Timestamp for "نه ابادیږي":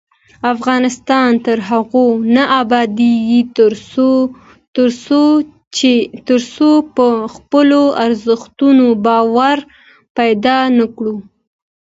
2.35-3.41